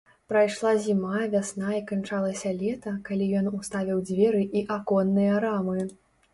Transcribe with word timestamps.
Прайшла 0.31 0.69
зіма, 0.85 1.19
вясна, 1.33 1.73
і 1.81 1.83
канчалася 1.91 2.55
лета, 2.63 2.95
калі 3.11 3.29
ён 3.43 3.53
уставіў 3.61 4.03
дзверы 4.11 4.43
і 4.59 4.67
аконныя 4.81 5.33
рамы. 5.49 5.81